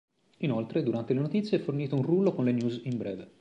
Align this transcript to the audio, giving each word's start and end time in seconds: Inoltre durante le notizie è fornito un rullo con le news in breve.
Inoltre 0.39 0.81
durante 0.81 1.13
le 1.13 1.19
notizie 1.19 1.59
è 1.59 1.61
fornito 1.61 1.95
un 1.95 2.01
rullo 2.01 2.33
con 2.33 2.45
le 2.45 2.53
news 2.53 2.81
in 2.85 2.97
breve. 2.97 3.29